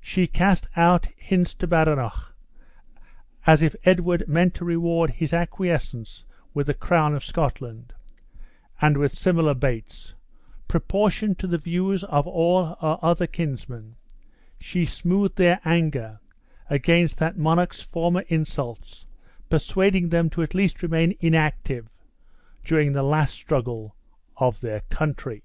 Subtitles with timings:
[0.00, 2.34] She cast out hints to Badenoch,
[3.46, 7.92] as if Edward meant to reward his acquiescence with the crown of Scotland;
[8.80, 10.14] and with similar baits,
[10.68, 13.96] proportioned to the views of all her other kinsmen,
[14.58, 16.18] she smoothed their anger
[16.70, 19.04] against that monarch's former insults
[19.50, 21.90] persuading them to at least remain inactive
[22.64, 23.94] during the last struggle
[24.38, 25.42] of their country.